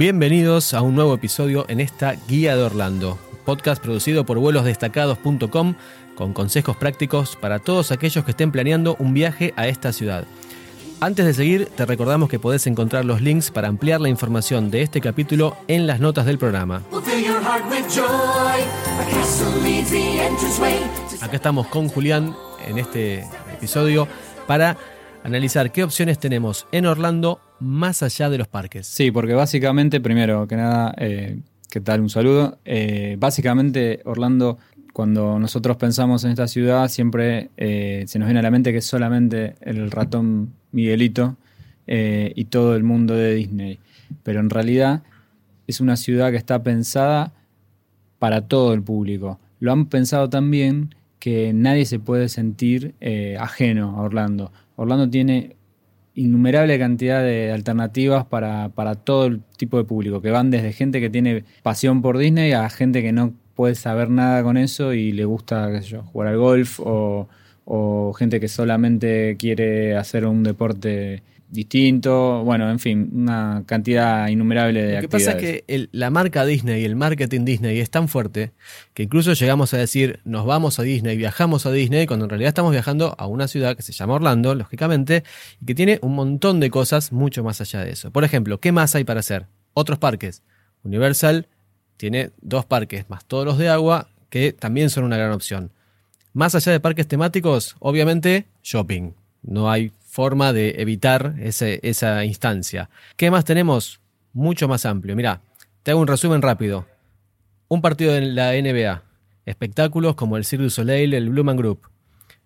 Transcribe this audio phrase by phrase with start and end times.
[0.00, 5.74] Bienvenidos a un nuevo episodio en esta Guía de Orlando, podcast producido por vuelosdestacados.com
[6.14, 10.24] con consejos prácticos para todos aquellos que estén planeando un viaje a esta ciudad.
[11.00, 14.80] Antes de seguir, te recordamos que podés encontrar los links para ampliar la información de
[14.80, 16.82] este capítulo en las notas del programa.
[21.20, 22.34] Acá estamos con Julián
[22.66, 24.06] en este episodio
[24.46, 24.76] para
[25.22, 28.86] analizar qué opciones tenemos en Orlando más allá de los parques.
[28.86, 31.38] Sí, porque básicamente, primero que nada, eh,
[31.70, 32.00] ¿qué tal?
[32.00, 32.58] Un saludo.
[32.64, 34.58] Eh, básicamente, Orlando
[34.92, 38.78] cuando nosotros pensamos en esta ciudad, siempre eh, se nos viene a la mente que
[38.78, 41.36] es solamente el ratón Miguelito
[41.86, 43.80] y todo el mundo de Disney.
[44.22, 45.02] Pero en realidad
[45.66, 47.32] es una ciudad que está pensada
[48.20, 49.40] para todo el público.
[49.58, 54.50] Lo han pensado también que nadie se puede sentir eh, ajeno a Orlando.
[54.74, 55.56] Orlando tiene
[56.14, 61.00] innumerable cantidad de alternativas para, para todo el tipo de público, que van desde gente
[61.00, 65.12] que tiene pasión por Disney a gente que no puede saber nada con eso y
[65.12, 65.68] le gusta
[66.06, 67.28] jugar al golf o,
[68.18, 74.94] gente que solamente quiere hacer un deporte distinto, bueno, en fin, una cantidad innumerable de
[74.94, 78.52] Lo que pasa es que la marca Disney y el marketing Disney es tan fuerte
[78.94, 82.48] que incluso llegamos a decir nos vamos a Disney, viajamos a Disney, cuando en realidad
[82.48, 85.24] estamos viajando a una ciudad que se llama Orlando, lógicamente,
[85.60, 88.10] y que tiene un montón de cosas mucho más allá de eso.
[88.12, 89.46] Por ejemplo, ¿qué más hay para hacer?
[89.74, 90.42] Otros parques.
[90.82, 91.46] Universal,
[91.96, 95.72] tiene dos parques más todos los de agua que también son una gran opción.
[96.32, 99.12] Más allá de parques temáticos, obviamente, shopping.
[99.42, 99.90] No hay
[100.20, 102.90] forma de evitar esa instancia.
[103.16, 104.02] ¿Qué más tenemos?
[104.34, 105.16] Mucho más amplio.
[105.16, 105.40] Mira,
[105.82, 106.84] te hago un resumen rápido.
[107.68, 109.02] Un partido de la NBA.
[109.46, 111.88] Espectáculos como el Cirque du Soleil, el Blumen Group.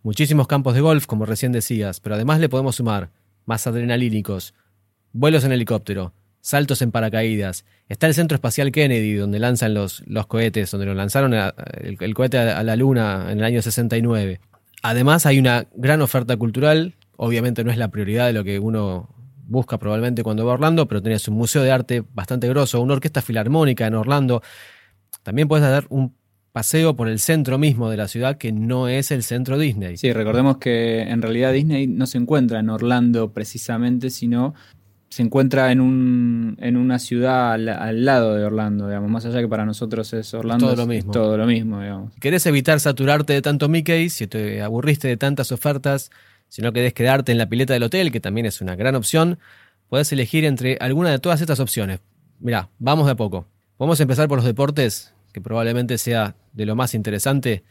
[0.05, 3.11] Muchísimos campos de golf, como recién decías, pero además le podemos sumar
[3.44, 4.55] más adrenalínicos,
[5.12, 7.64] vuelos en helicóptero, saltos en paracaídas.
[7.88, 12.38] Está el Centro Espacial Kennedy, donde lanzan los, los cohetes, donde lo lanzaron el, cohete
[12.38, 14.38] a, la Luna en el año 69.
[14.81, 16.94] Además, hay una gran oferta cultural.
[17.16, 19.08] Obviamente no es la prioridad de lo que uno
[19.47, 22.94] busca probablemente cuando va a Orlando, pero tenés un museo de arte bastante grosso, una
[22.94, 24.42] orquesta filarmónica en Orlando.
[25.22, 26.14] También puedes dar un
[26.53, 29.97] paseo por el centro mismo de la ciudad que no es el centro Disney.
[29.97, 34.54] Sí, recordemos que en realidad Disney no se encuentra en Orlando precisamente, sino
[35.08, 39.48] se encuentra en, un, en una ciudad al, lado de Orlando, digamos, más allá que
[39.48, 40.66] para nosotros es Orlando.
[40.66, 41.12] Todo lo mismo.
[41.12, 42.12] todo lo mismo, digamos.
[42.20, 46.10] ¿Querés evitar saturarte de tanto Mickey, si te aburriste de tantas ofertas,
[46.54, 49.41] si no querés quedarte en la pileta del hotel, que también es una gran opción,
[49.88, 51.98] podés elegir entre alguna de todas estas opciones.
[52.38, 53.48] Mirá, vamos de a poco.
[53.76, 57.65] Vamos a empezar por los deportes, que probablemente sea de lo más interesante.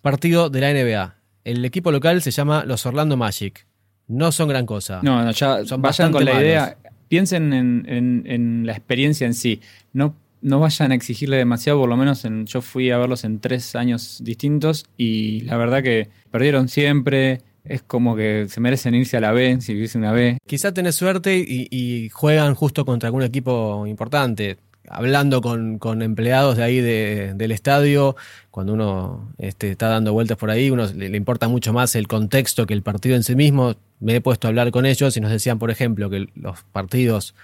[0.00, 1.14] Partido de la NBA.
[1.44, 3.66] El equipo local se llama los Orlando Magic
[4.08, 5.00] no son gran cosa.
[5.02, 6.76] No, ya son vayan con la idea.
[7.06, 9.60] Piensen en, la experiencia en sí.
[9.92, 13.38] No, no vayan a exigirle demasiado, por lo menos en, yo fui a verlos en
[13.38, 17.42] tres años distintos y la verdad que perdieron siempre.
[17.64, 20.38] Es como que se merecen irse a la B si hubiese una B.
[20.46, 24.58] Quizá tenés suerte y juegan justo contra algún equipo importante
[24.88, 28.16] hablando con, empleados de ahí del estadio,
[28.50, 32.66] cuando uno este, está dando vueltas por ahí, uno le, importa mucho más el contexto
[32.66, 33.74] que el partido en sí mismo.
[34.00, 37.34] Me he puesto a hablar con ellos y nos decían, por ejemplo, que los partidos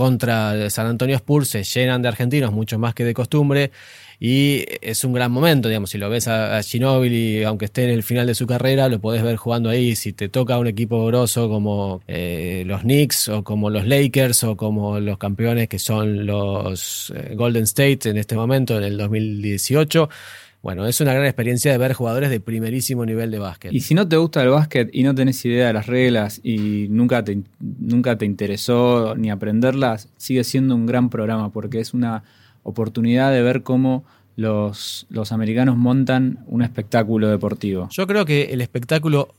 [0.00, 3.70] contra San Antonio Spurs se llenan de argentinos mucho más que de costumbre
[4.18, 8.02] y es un gran momento, digamos, si lo ves a, Ginóbili, aunque esté en el
[8.02, 11.50] final de su carrera, lo podés ver jugando ahí, si te toca un equipo grosso
[11.50, 17.12] como eh, los Knicks o como los Lakers o como los campeones que son los
[17.14, 20.08] eh, Golden State en este momento, en el 2018,
[20.62, 23.72] bueno, es una gran experiencia de ver jugadores de primerísimo nivel de básquet.
[23.72, 26.86] Y si no te gusta el básquet y no tenés idea de las reglas y
[26.90, 32.24] nunca te, nunca te interesó ni aprenderlas, sigue siendo un gran programa porque es una
[32.62, 34.04] oportunidad de ver cómo
[34.36, 37.88] los, los americanos montan un espectáculo deportivo.
[37.90, 39.34] Yo creo que el espectáculo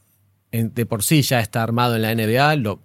[0.52, 2.82] de por sí ya está armado en la NBA, lo,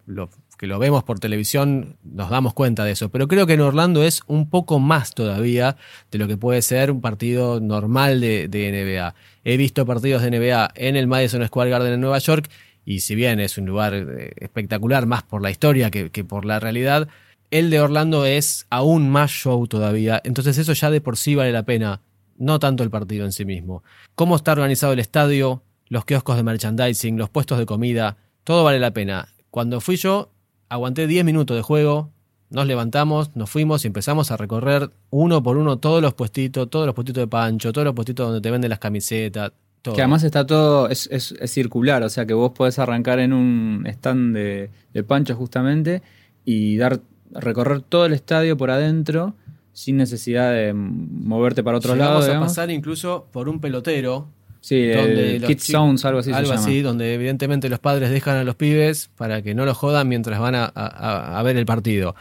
[0.56, 4.02] que lo vemos por televisión nos damos cuenta de eso, pero creo que en Orlando
[4.02, 5.76] es un poco más todavía
[6.10, 9.14] de lo que puede ser un partido normal de, NBA.
[9.44, 12.50] He visto partidos de NBA en el Madison Square Garden en Nueva York
[12.84, 16.44] y si bien es un lugar eh, espectacular más por la historia que, que por
[16.44, 17.08] la realidad,
[17.50, 21.52] el de Orlando es aún más show todavía, entonces eso ya de por sí vale
[21.52, 22.00] la pena,
[22.38, 23.82] no tanto el partido en sí mismo.
[24.14, 28.78] Cómo está organizado el estadio, los kioscos de merchandising, los puestos de comida, todo vale
[28.78, 29.28] la pena.
[29.50, 30.30] Cuando fui yo,
[30.68, 32.10] aguanté 10 minutos de juego,
[32.50, 36.86] nos levantamos, nos fuimos y empezamos a recorrer uno por uno todos los puestitos, todos
[36.86, 39.52] los puestitos de pancho, todos los puestitos donde te venden las camisetas,
[39.82, 39.94] todo.
[39.94, 43.32] Que además está todo, es, es- es circular, o sea que vos podés arrancar en
[43.32, 46.02] un stand de, de pancho justamente
[46.44, 47.00] y dar
[47.32, 49.34] recorrer todo el estadio por adentro
[49.72, 52.22] sin necesidad de moverte para otro Llegamos lado.
[52.22, 52.48] a digamos.
[52.48, 54.28] pasar incluso por un pelotero.
[54.60, 55.64] Sí, donde el Kids
[56.04, 56.66] algo así algo se llama.
[56.66, 60.40] así, donde evidentemente los padres dejan a los pibes para que no los jodan mientras
[60.40, 62.14] van a, a- a ver el partido.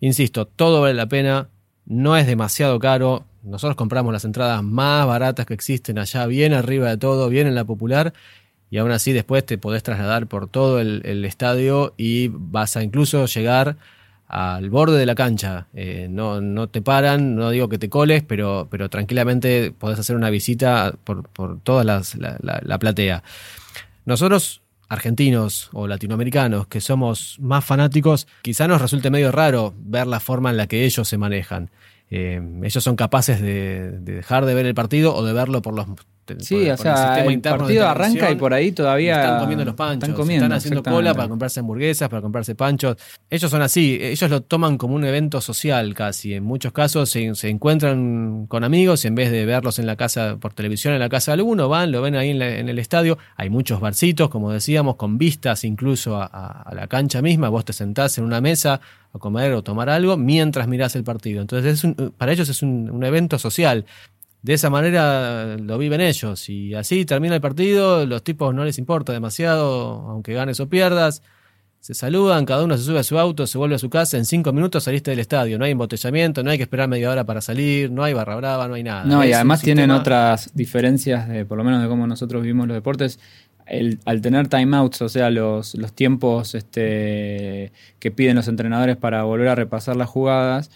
[0.00, 1.48] Insisto, todo vale la pena,
[1.86, 3.24] no es demasiado caro.
[3.42, 7.54] Nosotros compramos las entradas más baratas que existen allá, bien arriba de todo, bien en
[7.54, 8.12] la popular.
[8.70, 12.82] Y aún así después te podés trasladar por todo el, el estadio y vas a
[12.82, 13.76] incluso llegar
[14.30, 15.66] al borde de la cancha.
[15.74, 20.14] Eh, no, no te paran, no digo que te coles, pero, pero tranquilamente podés hacer
[20.16, 23.22] una visita por, por toda la, la- la platea.
[24.04, 30.20] Nosotros, argentinos o latinoamericanos, que somos más fanáticos, quizá nos resulte medio raro ver la
[30.20, 31.70] forma en la que ellos se manejan.
[32.10, 35.86] Eh, ellos son capaces de dejar de ver el partido o de verlo por los
[36.36, 38.72] por- Sí, por o el sea, sistema el interno de partido arranca y por ahí
[38.72, 42.54] todavía Están comiendo los panchos, Están comiendo, están haciendo cola para comprarse hamburguesas, para comprarse
[42.54, 42.96] panchos.
[43.28, 46.34] Ellos son así, ellos lo toman como un evento social casi.
[46.34, 49.96] En muchos casos se, se encuentran con amigos y en vez de verlos en la
[49.96, 52.68] casa, por televisión en la casa de alguno, van, lo ven ahí en, la- en
[52.68, 53.18] el estadio.
[53.36, 57.48] Hay muchos barcitos, como decíamos, con vistas incluso a, a- a la cancha misma.
[57.48, 58.80] Vos te sentás en una mesa
[59.12, 61.40] a comer o tomar algo mientras mirás el partido.
[61.40, 63.84] Entonces, es un- para ellos es un- un evento social.
[64.42, 66.48] De esa manera lo viven ellos.
[66.48, 71.22] Y así termina el partido, los tipos no les importa demasiado, aunque ganes o pierdas.
[71.80, 74.26] Se saludan, cada uno se sube a su auto, se vuelve a su casa, en
[74.26, 75.58] cinco minutos saliste del estadio.
[75.58, 78.68] No hay embotellamiento, no hay que esperar media hora para salir, no hay barra brava,
[78.68, 79.04] no hay nada.
[79.04, 82.66] No, y además tienen sistema- otras diferencias, de, por lo menos de cómo nosotros vivimos
[82.68, 83.18] los deportes.
[83.64, 89.22] El- al tener timeouts, o sea, los, los tiempos este, que piden los entrenadores para
[89.22, 90.70] volver a repasar las jugadas,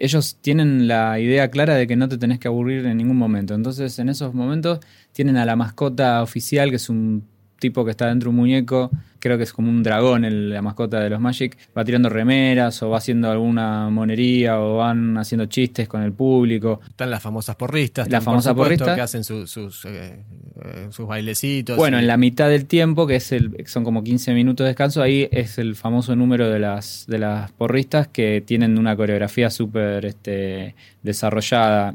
[0.00, 3.54] ellos tienen la idea clara de que no te tenés que aburrir en ningún momento.
[3.54, 4.80] Entonces, en esos momentos
[5.12, 7.28] tienen a la mascota oficial, que es un
[7.60, 8.90] tipo que está dentro de un muñeco,
[9.20, 12.82] creo que es como un dragón el- la mascota de los Magic, va tirando remeras
[12.82, 16.80] o va haciendo alguna monería o van haciendo chistes con el público.
[16.88, 18.08] Están las famosas porristas.
[18.10, 18.96] Las famosas porristas.
[18.96, 20.24] Que hacen su- sus, eh,
[20.64, 21.76] eh, sus bailecitos.
[21.76, 24.68] Bueno, y- en la mitad del tiempo, que es el, son como 15 minutos de
[24.68, 29.50] descanso, ahí es el famoso número de las, de las porristas que tienen una coreografía
[29.50, 31.94] súper este, desarrollada.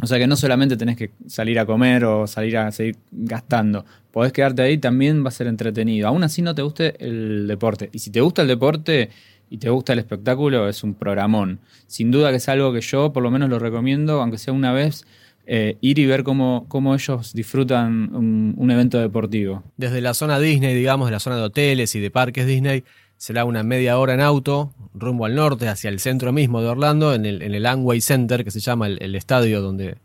[0.00, 3.84] O sea que no solamente tenés que salir a comer o salir a seguir gastando,
[4.12, 6.06] podés quedarte ahí, también va a ser entretenido.
[6.06, 7.90] Aún así no te guste el deporte.
[7.92, 9.10] Y si te gusta el deporte
[9.50, 11.58] y te gusta el espectáculo, es un programón.
[11.86, 14.72] Sin duda que es algo que yo por lo menos lo recomiendo, aunque sea una
[14.72, 15.04] vez,
[15.46, 19.64] eh, ir y ver cómo, cómo ellos disfrutan un, un evento deportivo.
[19.76, 22.84] Desde la zona Disney, digamos, de la zona de hoteles y de parques Disney,
[23.16, 27.14] será una media hora en auto, rumbo al norte, hacia el centro mismo de Orlando,
[27.14, 29.96] en el, en el Amway Center, que se llama el, el estadio donde,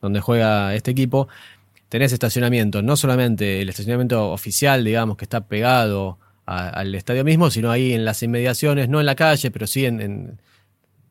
[0.00, 1.28] donde juega este equipo.
[1.88, 7.50] Tenés estacionamiento, no solamente el estacionamiento oficial, digamos, que está pegado a- al estadio mismo,
[7.50, 10.40] sino ahí en las inmediaciones, no en la calle, pero sí en, en-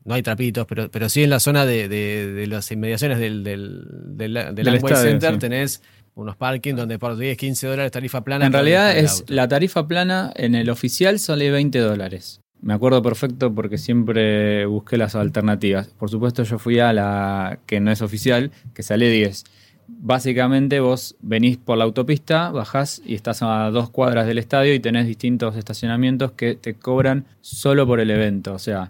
[0.06, 3.44] no hay trapitos, pero, pero sí en la zona de, de- de las inmediaciones del,
[3.44, 3.86] del,
[4.18, 5.40] del, del Del Amway estadio, Center sí.
[5.40, 5.81] tenés
[6.16, 8.45] unos parking donde por 10, 15 dólares tarifa plana.
[8.45, 12.42] En realidad es la tarifa plana en el oficial sale 20 dólares.
[12.62, 15.88] Me acuerdo perfecto porque siempre busqué las alternativas.
[15.89, 19.44] Por supuesto yo fui a la que no es oficial, que sale 10.
[19.88, 24.80] Básicamente vos venís por la autopista, bajás y estás a dos cuadras del estadio y
[24.80, 28.54] tenés distintos estacionamientos que te cobran solo por el evento.
[28.54, 28.90] O sea,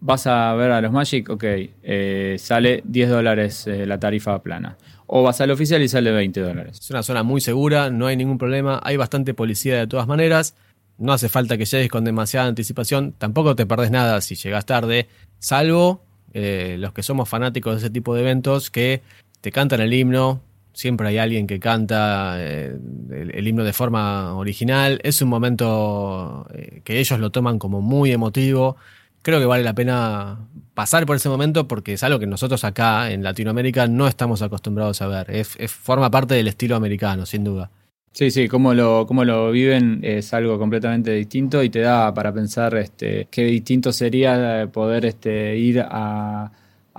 [0.00, 1.44] vas a ver a los Magic, ok,
[1.82, 4.76] eh, sale 10 dólares eh, la tarifa plana.
[5.06, 6.78] O vas al oficial y sale 20 dólares.
[6.80, 10.56] Es una zona muy segura, no hay ningún problema, hay bastante policía de todas maneras.
[10.98, 15.08] No hace falta que llegues con demasiada anticipación, tampoco te perdés nada si llegas tarde,
[15.38, 19.02] salvo eh, los que somos fanáticos de ese tipo de eventos que
[19.40, 20.40] te cantan el himno,
[20.72, 22.76] siempre hay alguien que canta eh,
[23.10, 28.12] el, himno de forma original, es un momento eh, que ellos lo toman como muy
[28.12, 28.76] emotivo.
[29.22, 30.38] Creo que vale la pena
[30.74, 35.00] pasar por ese momento porque es algo que nosotros acá en Latinoamérica no estamos acostumbrados
[35.00, 35.30] a ver.
[35.30, 37.70] Es, es- forma parte del estilo americano, sin duda.
[38.14, 42.32] Sí, sí, cómo lo, cómo lo viven es algo completamente distinto y te da para
[42.32, 46.52] pensar este, qué distinto sería eh, poder este, ir a,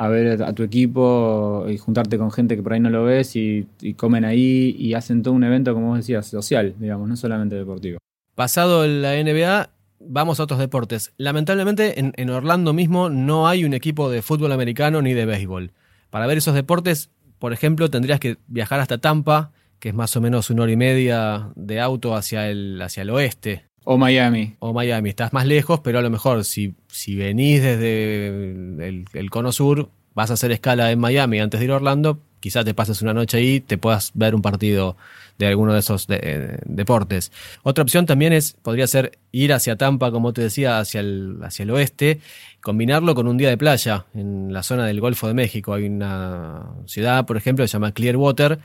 [0.10, 3.65] ver a tu equipo y juntarte con gente que por ahí no lo ves y,
[3.79, 7.55] y comen ahí y hacen todo un evento, como vos decías, social, digamos, no solamente
[7.55, 7.98] deportivo.
[8.36, 9.69] Pasado la NBA,
[10.01, 11.13] vamos a otros deportes.
[11.15, 15.72] Lamentablemente en, en Orlando mismo no hay un equipo de fútbol americano ni de béisbol.
[16.10, 20.22] Para ver esos deportes, por ejemplo, tendrías que viajar hasta Tampa, que es más o
[20.22, 23.65] menos una hora y media de auto hacia el, hacia el oeste.
[23.84, 24.55] O Miami.
[24.60, 25.10] o Miami.
[25.10, 29.89] Estás más lejos, pero a lo mejor si, si venís desde el, el cono sur,
[30.15, 33.13] vas a hacer escala en Miami antes de ir a Orlando, quizás te pases una
[33.13, 34.98] noche ahí, te puedas ver un partido
[35.38, 37.32] de alguno de esos eh, deportes.
[37.63, 41.63] Otra opción también es, podría ser ir hacia Tampa, como te decía, hacia el, hacia
[41.63, 42.20] el oeste,
[42.62, 45.74] combinarlo con un día de playa en la zona del Golfo de México.
[45.74, 48.60] Hay una ciudad, por ejemplo, que se llama Clearwater,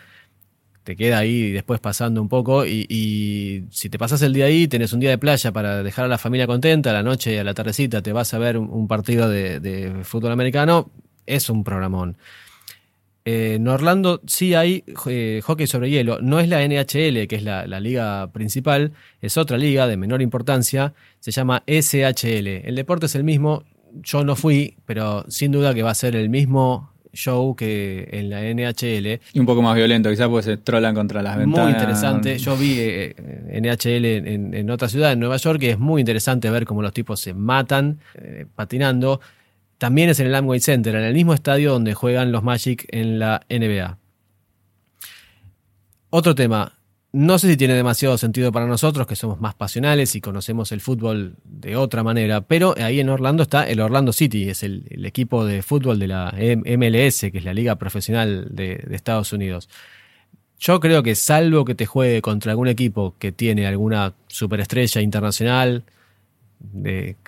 [0.85, 4.93] te queda ahí después pasando un poco y, si te pasas el día ahí, tenés
[4.93, 7.45] un día de playa para dejar a la familia contenta, a la noche y a
[7.45, 10.91] la tardecita te vas a ver un, partido de fútbol americano,
[11.27, 12.17] es un programón.
[13.25, 16.21] Eh, en Orlando sí hay eh, hockey sobre hielo.
[16.21, 20.95] No es la NHL, que es la, liga principal, es otra liga de menor importancia,
[21.21, 22.47] se llama SHL.
[22.67, 23.65] El deporte es el mismo,
[24.03, 28.31] yo no fui, pero sin duda que va a ser el mismo show que en
[28.31, 29.21] la NHL.
[29.33, 31.65] Y un poco más violento, quizás porque se trolan contra las ventanas.
[31.65, 32.39] Muy interesante.
[32.39, 33.15] Yo vi eh,
[33.61, 34.05] NHL
[34.55, 37.35] en, otra ciudad, en Nueva York, y es muy interesante ver cómo los tipos se
[37.35, 38.01] matan
[38.55, 39.21] patinando.
[39.79, 43.19] También es en el Amway Center, en el mismo estadio donde juegan los Magic en
[43.19, 43.97] la NBA.
[46.11, 46.80] Otro tema,
[47.13, 50.81] no sé si tiene demasiado sentido para nosotros, que somos más pasionales y conocemos el
[50.81, 55.45] fútbol de otra manera, pero ahí en Orlando está el Orlando City, es el, equipo
[55.45, 59.69] de fútbol de la MLS, que es la liga profesional de, de Estados Unidos.
[60.61, 65.85] Yo creo que salvo que te juegue contra algún equipo que tiene alguna superestrella internacional,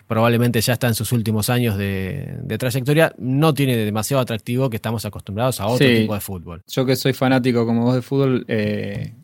[0.07, 5.05] probablemente ya está en sus últimos años de, trayectoria, no tiene demasiado atractivo que estamos
[5.05, 6.63] acostumbrados a otro tipo de fútbol.
[6.69, 9.15] Yo que soy fanático como vos de fútbol, eh,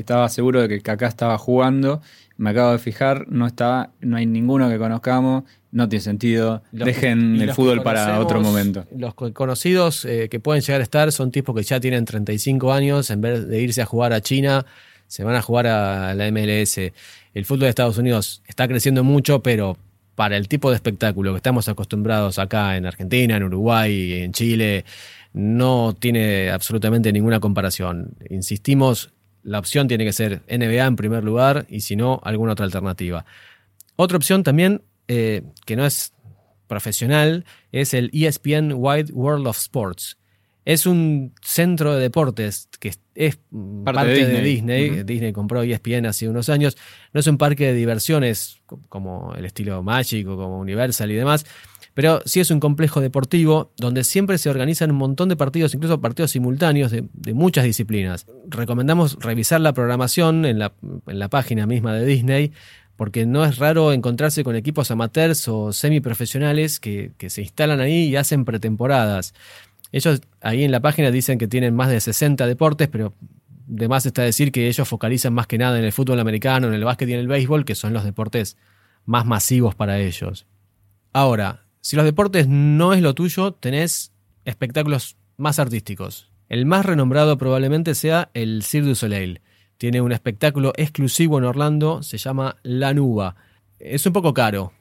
[0.00, 2.00] estaba seguro de que Kaká estaba jugando.
[2.36, 6.62] Me acabo de fijar, no está, no hay ninguno que conozcamos, no tiene sentido.
[6.72, 8.86] Dejen el fútbol para otro momento.
[8.96, 13.10] Los conocidos eh, que pueden llegar a estar son tipos que ya tienen 35 años,
[13.10, 14.64] en vez de irse a jugar a China,
[15.06, 16.78] se van a jugar a la MLS
[17.34, 19.76] el fútbol de Estados Unidos está creciendo mucho, pero
[20.14, 24.84] para el tipo de espectáculo que estamos acostumbrados acá en Argentina, en Uruguay, en Chile,
[25.32, 28.14] no tiene absolutamente ninguna comparación.
[28.28, 32.64] Insistimos, la opción tiene que ser NBA en primer lugar y si no, alguna otra
[32.64, 33.24] alternativa.
[33.96, 36.12] Otra opción también, eh, que no es
[36.66, 40.18] profesional, es el ESPN Wide World of Sports.
[40.64, 43.38] Es un centro de deportes que es
[43.84, 45.02] parte, de Disney.
[45.02, 45.32] Disney.
[45.32, 46.76] compró ESPN hace unos años.
[47.12, 51.44] No es un parque de diversiones como el estilo Magic o como Universal y demás,
[51.94, 56.00] pero sí es un complejo deportivo donde siempre se organizan un montón de partidos, incluso
[56.00, 57.04] partidos simultáneos de,
[57.34, 58.26] muchas disciplinas.
[58.48, 62.52] Recomendamos revisar la programación en la, página misma de Disney
[62.96, 68.08] porque no es raro encontrarse con equipos amateurs o semiprofesionales que, que se instalan ahí
[68.08, 69.34] y hacen pretemporadas.
[69.90, 73.14] Ellos ahí en la página dicen que tienen más de 60 deportes, pero
[73.66, 76.74] de más está decir que ellos focalizan más que nada en el fútbol americano, en
[76.74, 78.56] el básquet y en el béisbol, que son los deportes
[79.06, 80.46] más masivos para ellos.
[81.12, 84.12] Ahora, si los deportes no es lo tuyo, tenés
[84.44, 86.30] espectáculos más artísticos.
[86.48, 89.40] El más renombrado probablemente sea el Cirque du Soleil.
[89.78, 93.36] Tiene un espectáculo exclusivo en Orlando, se llama La Nuba.
[93.78, 94.72] Es un poco caro,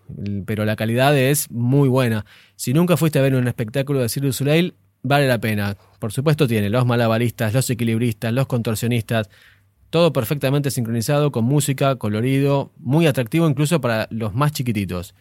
[0.45, 2.25] pero la calidad es muy buena.
[2.57, 5.77] Si nunca fuiste a ver un espectáculo de Cirque du Soleil, vale la pena.
[5.99, 9.29] Por supuesto tiene los malabaristas, los equilibristas, los contorsionistas,
[9.89, 15.15] todo perfectamente sincronizado con música, colorido, muy atractivo incluso para los más chiquititos.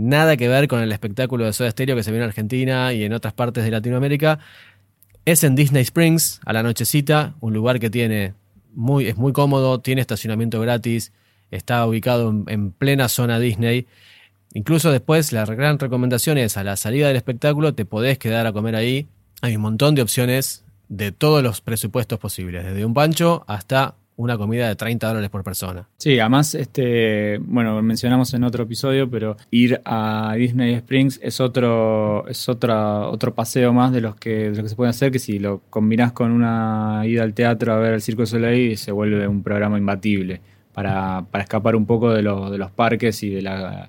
[0.00, 3.02] Nada que ver con el espectáculo de Soda Stereo que se ve en Argentina y
[3.02, 4.38] en otras partes de Latinoamérica.
[5.24, 8.34] Es en Disney Springs, a la nochecita, un lugar que tiene
[8.72, 11.12] muy, es muy cómodo, tiene estacionamiento gratis,
[11.50, 13.88] está ubicado en, en plena zona Disney
[14.54, 18.52] Incluso después la gran recomendación es a la salida del espectáculo te podés quedar a
[18.52, 19.08] comer ahí.
[19.42, 24.36] Hay un montón de opciones de todos los presupuestos posibles, desde un pancho hasta una
[24.36, 25.88] comida de 30 dólares por persona.
[25.96, 32.26] Sí, además, este, bueno, mencionamos en otro episodio, pero ir a Disney Springs es otro,
[32.28, 35.38] es otra, otro paseo más de los que, de que se puede hacer, que si
[35.38, 39.42] lo combinás con una ida al teatro a ver el Circo Soleil, se vuelve un
[39.42, 40.40] programa imbatible
[40.74, 43.88] para, para escapar un poco de, de los parques y de la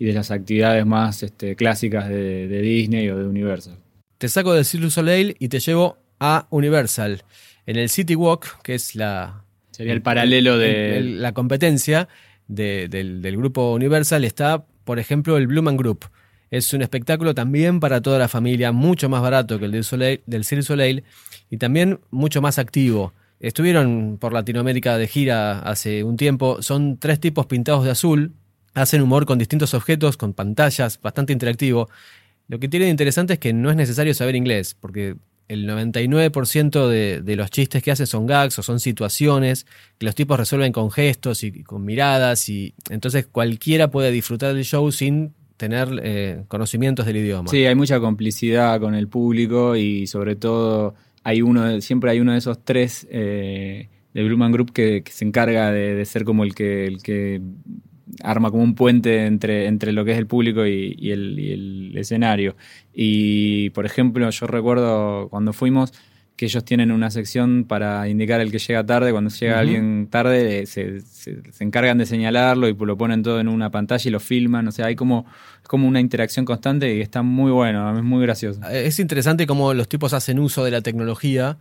[0.00, 3.76] y de las actividades más este, clásicas de, Disney o de Universal.
[4.16, 7.22] Te saco del du Soleil y te llevo a Universal.
[7.66, 9.44] En el City Walk, que es la...
[9.80, 11.00] Sería el, paralelo de...
[11.00, 12.06] la competencia
[12.46, 16.04] del, grupo Universal, está, por ejemplo, el Blue Group.
[16.50, 20.20] Es un espectáculo también para toda la familia, mucho más barato que el del, Soleil,
[20.26, 21.04] del Cirque Soleil
[21.48, 23.14] y también mucho más activo.
[23.40, 26.60] Estuvieron por Latinoamérica de gira hace un tiempo.
[26.60, 28.34] Son tres tipos pintados de azul,
[28.74, 31.88] hacen humor con distintos objetos, con pantallas, bastante interactivo.
[32.48, 35.16] Lo que tiene de interesante es que no es necesario saber inglés, porque
[35.50, 39.66] el 99% de, de, los chistes que hacen son gags o son situaciones
[39.98, 44.64] que los tipos resuelven con gestos y con miradas y entonces cualquiera puede disfrutar del
[44.64, 47.50] show sin tener eh, conocimientos del idioma.
[47.50, 52.32] Sí, hay mucha complicidad con el público y sobre todo hay uno, siempre hay uno
[52.32, 56.86] de esos tres eh, del Blumen Group que, se encarga de, ser como el que,
[56.86, 57.42] el que
[58.22, 62.56] arma como un puente entre, entre lo que es el público y, el, escenario.
[62.92, 65.92] Y, por ejemplo, yo recuerdo cuando fuimos
[66.36, 69.12] que ellos tienen una sección para indicar el que llega tarde.
[69.12, 71.02] Cuando llega alguien tarde, se,
[71.58, 74.66] encargan de señalarlo y lo ponen todo en una pantalla y lo filman.
[74.66, 75.26] O sea, hay como,
[75.66, 78.62] como una interacción constante y está muy bueno, es muy gracioso.
[78.70, 81.58] Es interesante cómo los tipos hacen uso de la tecnología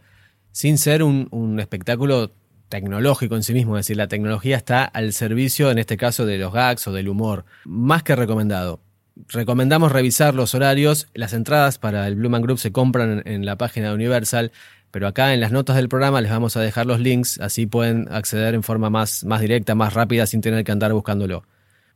[0.53, 2.32] sin ser un, un espectáculo
[2.69, 6.38] tecnológico en sí mismo, es decir, la tecnología está al servicio, en este caso, de
[6.38, 7.45] los gags o del humor.
[7.65, 8.79] Más que recomendado.
[9.27, 11.07] Recomendamos revisar los horarios.
[11.13, 14.51] Las entradas para el Blue Group se compran en, la página de Universal,
[14.91, 18.07] pero acá en las notas del programa les vamos a dejar los links, así pueden
[18.11, 21.43] acceder en forma más, más directa, más rápida, sin tener que andar buscándolo.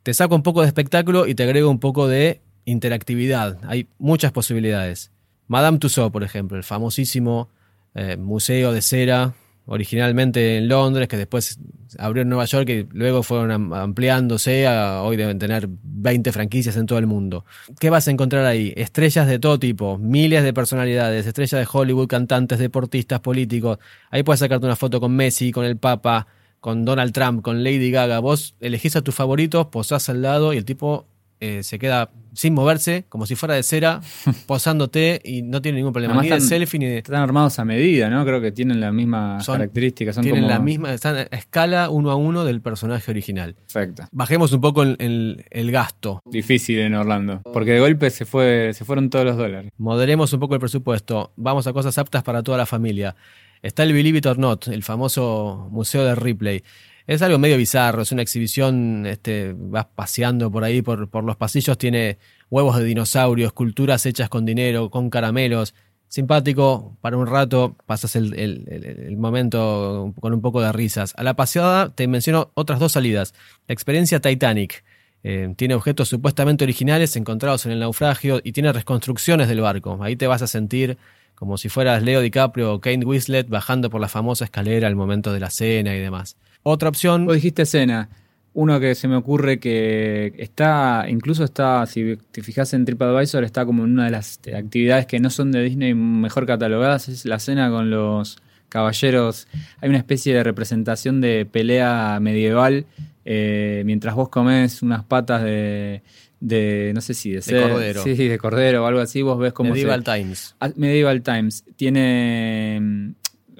[0.02, 3.58] Te saco un poco de espectáculo y te agrego un poco de interactividad.
[3.66, 5.10] Hay muchas posibilidades.
[5.46, 7.48] Madame Tussauds, por ejemplo, el famosísimo
[7.94, 9.34] eh, museo de cera
[9.66, 11.58] originalmente en Londres, que después
[11.98, 14.66] abrió en Nueva York y luego fueron ampliándose.
[14.66, 17.44] A, hoy deben tener 20 franquicias en todo el mundo.
[17.78, 18.72] ¿Qué vas a encontrar ahí?
[18.76, 23.78] Estrellas de todo tipo, miles de personalidades, estrellas de Hollywood, cantantes, deportistas, políticos.
[24.10, 26.26] Ahí puedes sacarte una foto con Messi, con el Papa,
[26.60, 28.18] con Donald Trump, con Lady Gaga.
[28.20, 31.06] Vos elegís a tus favoritos, posás al lado y el tipo
[31.40, 34.00] eh, se queda sin moverse, como si fuera de cera,
[34.46, 36.20] posándote y no tiene ningún problema.
[36.20, 36.98] ni de selfie ni de.
[36.98, 38.24] Están armados a medida, ¿no?
[38.24, 40.20] Creo que tienen las mismas características.
[40.20, 43.54] tienen la misma, están a escala uno a uno del personaje original.
[43.54, 44.04] Perfecto.
[44.12, 46.22] Bajemos un poco el, el, gasto.
[46.24, 49.70] Difícil en Orlando, porque de golpe se, fue, se fueron todos los dólares.
[49.78, 51.32] Moderemos un poco el presupuesto.
[51.36, 53.16] Vamos a cosas aptas para toda la familia.
[53.62, 56.62] Está el Believe It or Not, el famoso museo de Ripley.
[57.06, 61.36] Es algo medio bizarro, es una exhibición, este, vas paseando por ahí, por, por los
[61.36, 62.18] pasillos, tiene
[62.50, 65.74] huevos de dinosaurio, esculturas hechas con dinero, con caramelos.
[66.08, 71.12] Simpático, para un rato pasas el, momento con un poco de risas.
[71.16, 73.34] A la paseada te menciono otras dos salidas.
[73.66, 74.84] La experiencia Titanic.
[75.24, 79.98] Eh, tiene objetos supuestamente originales encontrados en el naufragio y tiene reconstrucciones del barco.
[80.02, 80.98] Ahí te vas a sentir
[81.34, 85.32] como si fueras Leo DiCaprio o Kate Winslet bajando por la famosa escalera al momento
[85.32, 86.36] de la cena y demás.
[86.64, 87.26] Otra opción.
[87.26, 88.08] Vos dijiste cena.
[88.54, 93.66] Uno que se me ocurre que está, incluso está, si te fijas en TripAdvisor, está
[93.66, 97.40] como en una de las actividades que no son de Disney mejor catalogadas, es la
[97.40, 99.48] cena con los caballeros.
[99.80, 102.86] Hay una especie de representación de pelea medieval
[103.24, 106.02] eh, mientras vos comes unas patas de,
[106.40, 108.02] de no sé si de, cordero.
[108.02, 109.70] Sí, de cordero o algo así, vos ves como...
[109.70, 110.54] Medieval Times.
[110.60, 111.64] Ah, Medieval Times.
[111.76, 113.14] Tiene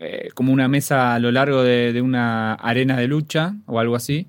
[0.04, 4.26] eh, como una mesa a lo largo de, una arena de lucha o algo así,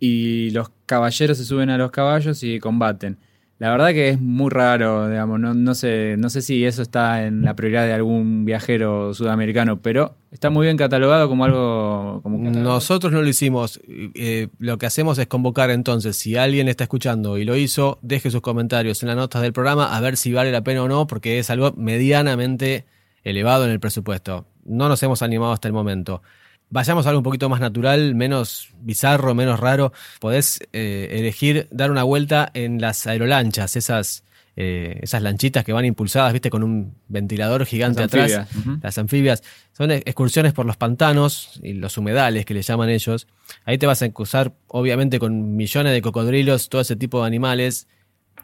[0.00, 3.18] y los caballeros se suben a los caballos y combaten.
[3.58, 7.42] La verdad que es muy raro, digamos, no, sé, no sé si eso está en
[7.42, 12.20] la prioridad de algún viajero sudamericano, pero está muy bien catalogado como algo...
[12.22, 16.84] Como Nosotros no lo hicimos, eh, lo que hacemos es convocar entonces, si alguien está
[16.84, 20.32] escuchando y lo hizo, deje sus comentarios en las notas del programa a ver si
[20.32, 22.86] vale la pena o no, porque es algo medianamente
[23.24, 26.22] elevado en el presupuesto no nos hemos animado hasta el momento.
[26.70, 29.92] Vayamos a algo un poquito más natural, menos bizarro, menos raro.
[30.20, 34.22] Podés eh, elegir dar una vuelta en las aerolanchas, esas,
[34.54, 38.46] eh, esas lanchitas que van impulsadas, viste, con un ventilador gigante atrás.
[38.82, 39.42] Las anfibias.
[39.72, 43.26] Son excursiones por los pantanos y los humedales que le llaman ellos.
[43.64, 47.88] Ahí te vas a cruzar, obviamente, con millones de cocodrilos, todo ese tipo de animales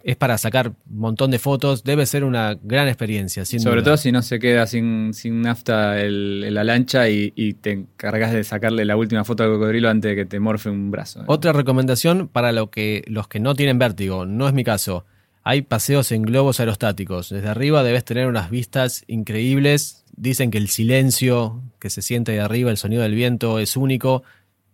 [0.05, 3.47] es para sacar un montón de fotos, debe ser una gran experiencia.
[3.47, 8.45] Sobre todo si no se queda sin, sin nafta la lancha y, te encargas de
[8.45, 11.25] sacarle la última foto al cocodrilo antes de que te morfe un brazo.
[11.27, 15.07] Otra recomendación para lo que, los que no tienen vértigo, no es mi caso.
[15.43, 17.31] Hay paseos en globos aerostáticos.
[17.31, 20.05] Desde arriba debes tener unas vistas increíbles.
[20.17, 24.23] Dicen que el silencio que se siente de arriba, el sonido del viento es único.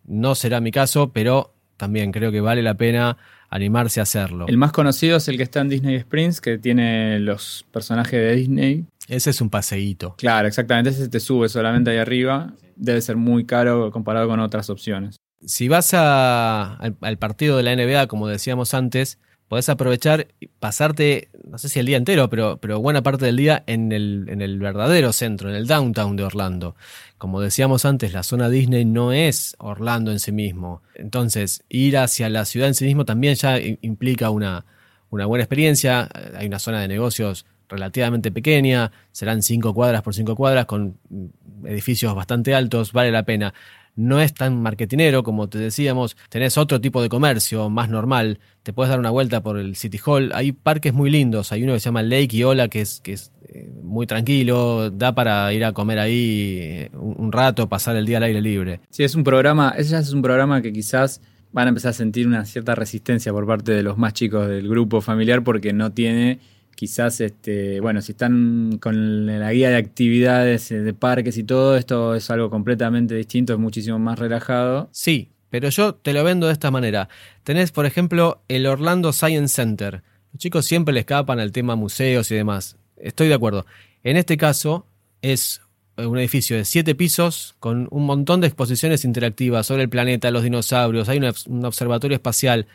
[0.04, 3.16] No será mi caso, pero también creo que vale la pena
[3.50, 4.46] animarse a hacerlo.
[4.48, 8.36] El más conocido es el que está en Disney Springs, que tiene los personajes de
[8.36, 8.86] Disney.
[9.08, 10.14] Ese es un paseíto.
[10.16, 10.90] Claro, exactamente.
[10.90, 12.54] Ese te sube solamente ahí arriba.
[12.76, 15.16] Debe ser muy caro comparado con otras opciones.
[15.44, 19.18] Si vas al, al partido de la NBA, como decíamos antes,
[19.50, 23.36] podés aprovechar y pasarte, no sé si el día entero, pero, pero buena parte del
[23.36, 26.76] día en el, en el verdadero centro, en el downtown de Orlando.
[27.18, 30.82] Como decíamos antes, la zona Disney no es Orlando en sí mismo.
[30.94, 34.66] Entonces, ir hacia la ciudad en sí mismo también ya implica una,
[35.10, 36.08] una buena experiencia.
[36.36, 40.96] Hay una zona de negocios relativamente pequeña, serán cinco cuadras por cinco cuadras con
[41.64, 43.52] edificios bastante altos, vale la pena.
[43.96, 48.72] No es tan marketinero como te decíamos, tenés otro tipo de comercio más normal, te
[48.72, 51.80] puedes dar una vuelta por el City Hall, hay parques muy lindos, hay uno que
[51.80, 55.64] se llama Lake y Ola que es, que es eh, muy tranquilo, da para ir
[55.64, 58.80] a comer ahí eh, un rato, pasar el día al aire libre.
[58.90, 61.20] Sí, es un programa, ese es un programa que quizás
[61.52, 64.68] van a empezar a sentir una cierta resistencia por parte de los más chicos del
[64.68, 66.38] grupo familiar porque no tiene
[66.80, 71.76] quizás, este, bueno, si están con la guía de actividades eh, de parques y todo,
[71.76, 74.88] esto es algo completamente distinto, es muchísimo más relajado.
[74.90, 77.10] Sí, pero yo te lo vendo de esta manera.
[77.44, 80.02] Tenés, por ejemplo, el Orlando Science Center.
[80.32, 82.78] Los chicos siempre le escapan al tema museos y demás.
[82.96, 83.66] Estoy de acuerdo.
[84.02, 84.86] En este caso
[85.20, 85.60] es
[85.98, 90.44] un edificio de siete pisos con un montón de exposiciones interactivas sobre el planeta, los
[90.44, 92.66] dinosaurios, hay un observatorio espacial.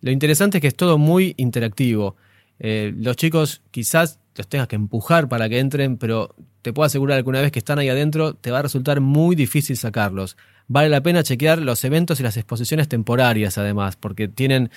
[0.00, 2.16] Lo interesante es que es todo muy interactivo.
[2.58, 7.22] Eh, los chicos quizás los tengas que empujar para que entren, pero te puedo asegurar
[7.22, 10.36] que una vez que están ahí adentro te va a resultar muy difícil sacarlos.
[10.66, 14.70] Vale la pena chequear los eventos y las exposiciones temporarias además, porque tienen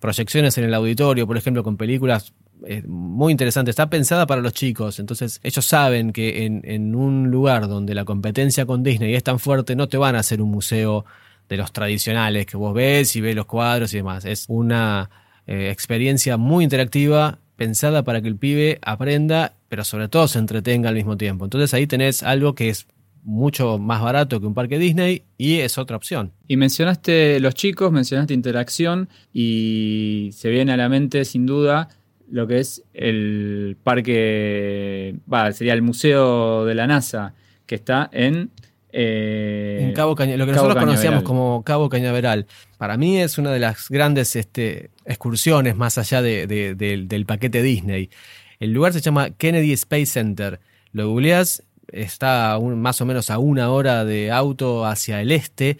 [0.00, 2.34] proyecciones en el auditorio, por ejemplo, con películas
[2.66, 3.70] es muy interesante.
[3.70, 4.98] Está pensada para los chicos.
[4.98, 9.76] Entonces, ellos saben que en, un lugar donde la competencia con Disney es tan fuerte,
[9.76, 11.04] no te van a hacer un museo
[11.48, 14.24] de los tradicionales que vos ves y ves los cuadros y demás.
[14.24, 15.10] Es una
[15.46, 20.88] eh, experiencia muy interactiva, pensada para que el pibe aprenda, pero sobre todo se entretenga
[20.88, 21.44] al mismo tiempo.
[21.44, 22.86] Entonces, ahí tenés algo que es
[23.22, 26.32] mucho más barato que un parque Disney y es otra opción.
[26.48, 31.88] Y mencionaste los chicos, mencionaste interacción y se viene a la mente sin duda
[32.30, 37.34] lo que es el parque, va, sería el Museo de la NASA,
[37.66, 38.50] que está en...
[38.92, 42.46] Eh, en Cabo Caña, lo que nosotros conocíamos como Cabo Cañaveral.
[42.78, 48.10] Para mí es una de las grandes este, excursiones más allá del paquete Disney.
[48.58, 50.60] El lugar se llama Kennedy Space Center.
[50.92, 55.78] Lo googleás, está más o menos a una hora de auto hacia el este.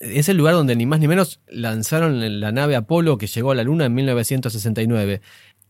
[0.00, 3.54] Es el lugar donde ni más ni menos lanzaron la nave Apolo que llegó a
[3.54, 5.20] la Luna en 1969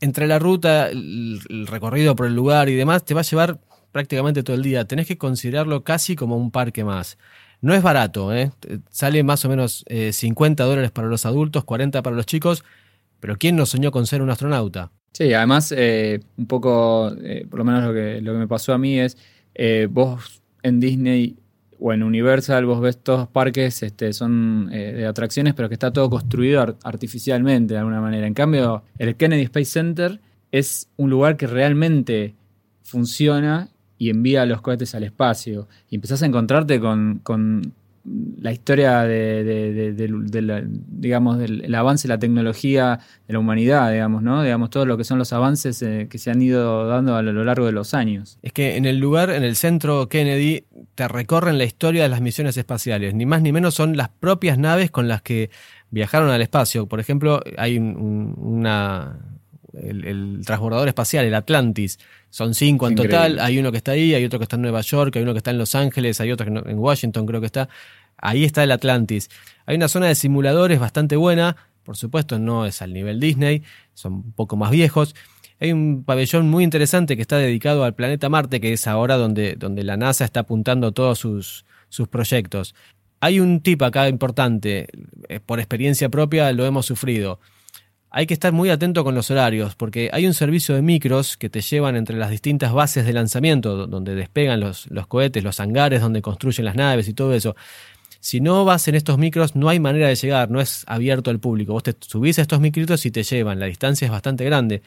[0.01, 3.59] entre la ruta, el, recorrido por el lugar y demás, te va a llevar
[3.95, 4.85] prácticamente todo el día.
[4.85, 7.17] Tenés que considerarlo casi como un parque más.
[7.61, 8.51] No es barato, ¿eh?
[8.91, 12.65] sale más o menos 50 eh, dólares para los adultos, 40 para los chicos,
[13.21, 14.91] pero ¿quién no soñó con ser un astronauta?
[15.13, 17.15] Sí, además, eh, un poco,
[17.49, 19.17] por lo menos lo que, me pasó a mí es,
[19.89, 21.39] vos en Disney
[21.79, 25.93] o en Universal vos ves todos parques este, son eh, de atracciones, pero que está
[25.93, 28.27] todo construido artificialmente de alguna manera.
[28.27, 32.35] En cambio, el Kennedy Space Center es un lugar que realmente
[32.83, 35.69] funciona y envía los cohetes al espacio.
[35.91, 37.23] Y empezás a encontrarte con
[38.05, 39.95] la historia de,
[40.89, 44.43] digamos, del avance de la tecnología de la humanidad, digamos, ¿no?
[44.43, 47.45] Digamos, todo lo que son los avances eh, que se han ido dando a lo
[47.45, 48.39] largo de los años.
[48.43, 52.21] Es que en el lugar, en el centro Kennedy, te recorren la historia de las
[52.21, 53.15] misiones espaciales.
[53.15, 55.51] Ni más ni menos son las propias naves con las que
[55.91, 56.87] viajaron al espacio.
[56.87, 59.19] Por ejemplo, hay una,
[59.83, 61.99] el, transbordador espacial, el Atlantis.
[62.31, 63.39] Son cinco en total.
[63.41, 65.39] Hay uno que está ahí, hay otro que está en Nueva York, hay uno que
[65.39, 67.69] está en Los Ángeles, hay otro que en Washington creo que está.
[68.17, 69.31] Ahí está el Atlantis.
[69.67, 71.57] Hay una zona de simuladores bastante buena.
[71.83, 75.15] Por supuesto, no es al nivel Disney, son un poco más viejos.
[75.61, 79.55] Hay un pabellón muy interesante que está dedicado al planeta Marte, que es ahora donde,
[79.57, 82.75] donde la NASA está apuntando todos sus, sus proyectos.
[83.21, 84.89] Hay un tip acá importante,
[85.29, 87.39] eh, por experiencia propia lo hemos sufrido
[88.17, 91.51] hay que estar muy atento con los horarios, porque hay un servicio de micros que
[91.51, 96.23] te llevan entre las distintas bases de lanzamiento, donde despegan los, cohetes, los hangares donde
[96.23, 97.57] construyen las naves y todo eso.
[98.21, 101.41] Si no vas en estos micros, no hay manera de llegar, no es abierto al
[101.41, 101.73] público.
[101.73, 104.83] Vos te subís a estos micritos y te llevan, la distancia es bastante grande.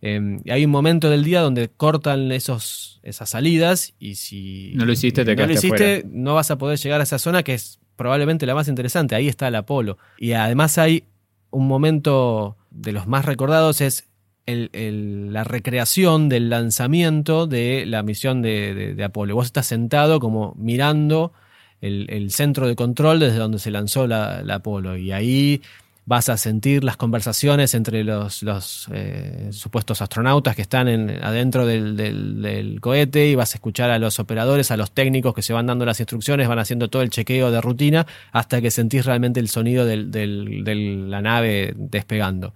[0.00, 4.92] Em, hay un momento del día donde cortan esos, esas salidas y si no lo
[4.92, 7.78] hiciste, te no lo hiciste, no vas a poder llegar a esa zona que es
[7.94, 9.14] probablemente la más interesante.
[9.14, 9.98] Ahí está el Apolo.
[10.18, 11.04] Y además hay
[11.52, 14.08] un momento de los más recordados es
[14.46, 19.34] la recreación del lanzamiento de la misión de, Apolo.
[19.34, 21.32] Vos estás sentado como mirando
[21.80, 25.62] el, centro de control desde donde se lanzó la, la Apolo y ahí
[26.04, 28.42] vas a sentir las conversaciones entre los,
[28.92, 30.88] eh, supuestos astronautas que están
[31.22, 35.52] adentro del, cohete y vas a escuchar a los operadores, a los técnicos que se
[35.52, 39.38] van dando las instrucciones, van haciendo todo el chequeo de rutina hasta que sentís realmente
[39.40, 39.96] el sonido de
[41.08, 42.54] la nave despegando.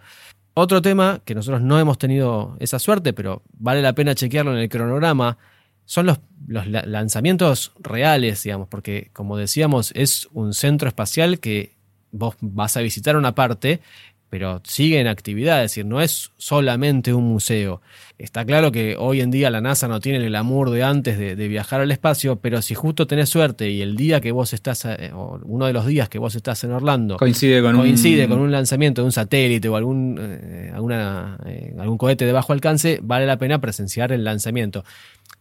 [0.55, 4.59] Otro tema que nosotros no hemos tenido esa suerte, pero vale la pena chequearlo en
[4.59, 5.37] el cronograma,
[5.85, 11.76] son los, los lanzamientos reales, digamos, porque como decíamos, es un centro espacial que
[12.17, 13.81] vos vas a visitar una parte
[14.29, 17.81] pero sigue en actividad, es decir, no es solamente un museo.
[18.19, 21.49] Está claro que hoy en día la NASA no tiene el glamour de antes de,
[21.49, 25.13] viajar al espacio, pero si justo tenés suerte y el día que vos estás, eh,
[25.15, 28.31] o uno de los días que vos estás en Orlando, coincide con, coincide un...
[28.31, 32.53] con un lanzamiento de un satélite o algún, eh, alguna, eh, algún cohete de bajo
[32.53, 34.85] alcance, vale la pena presenciar el lanzamiento.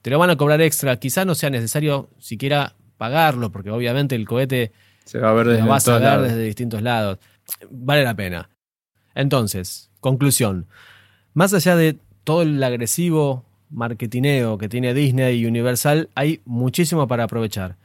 [0.04, 4.28] Te lo van a cobrar extra, quizás no sea necesario siquiera pagarlo, porque obviamente el
[4.28, 4.72] cohete
[5.06, 7.20] se va a ver desde, lo vas a ver desde distintos lados.
[7.70, 8.50] Vale la pena.
[9.14, 10.68] Entonces, conclusión.
[11.34, 17.26] Más allá de todo el agresivo marketineo que tiene Disney y Universal, hay muchísimo para
[17.26, 17.78] aprovechar.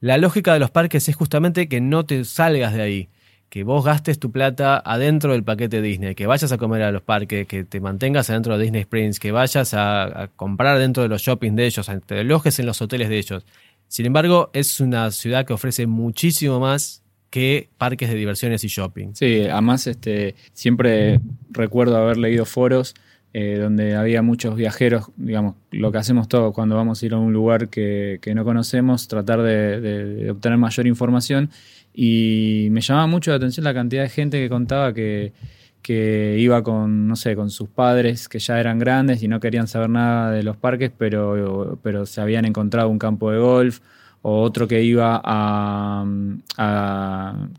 [0.00, 3.08] La lógica de los parques es justamente que no te salgas de ahí,
[3.48, 7.02] que vos gastes tu plata adentro del paquete Disney, que vayas a comer a los
[7.02, 11.22] parques, que te mantengas adentro de Disney Springs, que vayas a, comprar dentro de los
[11.22, 13.44] shoppings de ellos, te alojes en los hoteles de ellos.
[13.92, 19.10] Sin embargo, es una ciudad que ofrece muchísimo más que parques de diversiones y shopping.
[19.12, 22.94] Sí, además este, siempre recuerdo haber leído foros
[23.34, 27.18] eh, donde había muchos viajeros, digamos, lo que hacemos todos cuando vamos a ir a
[27.18, 31.50] un lugar que, no conocemos, tratar de, obtener mayor información.
[31.92, 35.34] Y me llamaba mucho la atención la cantidad de gente que contaba que,
[35.82, 39.68] que iba con, no sé, con sus padres que ya eran grandes y no querían
[39.68, 43.80] saber nada de los parques, pero, pero se habían encontrado un campo de golf
[44.22, 46.04] o otro que iba a,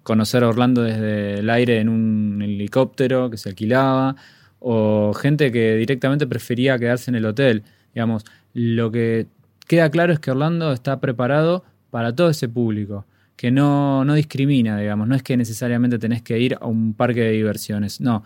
[0.04, 4.16] conocer a Orlando desde el aire en un helicóptero que se alquilaba,
[4.60, 7.64] o gente que directamente prefería quedarse en el hotel.
[7.94, 9.28] Digamos, lo que
[9.68, 13.06] queda claro es que Orlando está preparado para todo ese público,
[13.44, 17.20] que no, no discrimina, digamos, no es que necesariamente tenés que ir a un parque
[17.20, 18.24] de diversiones, no,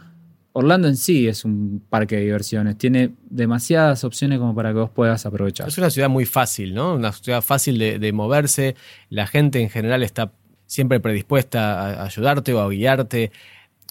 [0.53, 4.91] Orlando en sí es un parque de diversiones, tiene demasiadas opciones como para que vos
[4.91, 5.69] puedas aprovechar.
[5.69, 6.93] Es una ciudad muy fácil, ¿no?
[6.93, 8.75] Una ciudad fácil de, moverse,
[9.09, 10.33] la gente en general está
[10.67, 13.31] siempre predispuesta a ayudarte o a guiarte.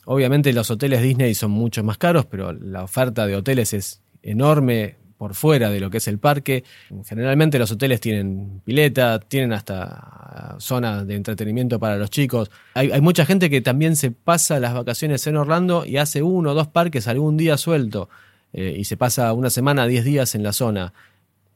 [0.05, 4.95] Obviamente los hoteles Disney son mucho más caros, pero la oferta de hoteles es enorme,
[5.19, 6.65] por fuera de lo que es el parque.
[7.07, 12.51] Generalmente los hoteles tienen pileta, tienen hasta zonas de entretenimiento para los chicos.
[12.75, 16.55] Hay, mucha gente que también se pasa las vacaciones en Orlando y hace uno o
[16.55, 18.09] dos parques algún día suelto
[18.53, 20.93] eh, y se pasa una semana, diez días en la zona,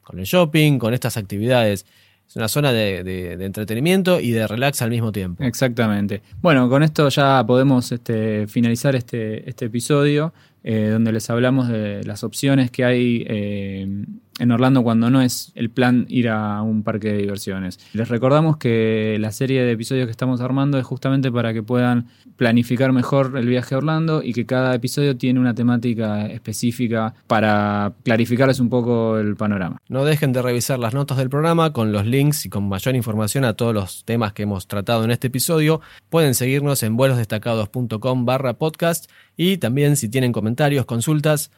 [0.03, 1.85] con el shopping, con estas actividades.
[2.27, 5.43] Es una zona de, entretenimiento y de relax al mismo tiempo.
[5.43, 6.21] Exactamente.
[6.41, 10.33] Bueno, con esto ya podemos este, finalizar este, este episodio.
[10.63, 14.05] Eh, donde les hablamos de las opciones que hay eh,
[14.39, 17.79] en Orlando cuando no es el plan ir a un parque de diversiones.
[17.93, 22.07] Les recordamos que la serie de episodios que estamos armando es justamente para que puedan
[22.37, 27.93] planificar mejor el viaje a Orlando y que cada episodio tiene una temática específica para
[28.03, 29.77] clarificarles un poco el panorama.
[29.89, 33.45] No dejen de revisar las notas del programa con los links y con mayor información
[33.45, 35.81] a todos los temas que hemos tratado en este episodio.
[36.09, 41.51] Pueden seguirnos en vuelosdestacados.com barra podcast y también si tienen comentarios, consultas,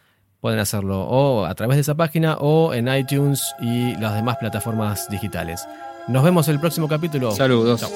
[0.43, 5.09] pueden hacerlo o a través de esa página o en iTunes y las demás plataformas
[5.09, 5.65] digitales.
[6.09, 7.31] Nos vemos en el próximo capítulo.
[7.31, 7.89] Saludos.